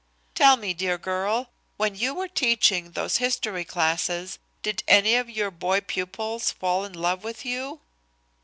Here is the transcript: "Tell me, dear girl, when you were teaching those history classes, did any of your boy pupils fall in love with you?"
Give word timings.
"Tell 0.33 0.57
me, 0.57 0.73
dear 0.73 0.97
girl, 0.97 1.51
when 1.77 1.93
you 1.93 2.15
were 2.15 2.27
teaching 2.27 2.93
those 2.93 3.17
history 3.17 3.63
classes, 3.63 4.39
did 4.63 4.81
any 4.87 5.13
of 5.13 5.29
your 5.29 5.51
boy 5.51 5.79
pupils 5.81 6.49
fall 6.49 6.83
in 6.83 6.93
love 6.93 7.23
with 7.23 7.45
you?" 7.45 7.81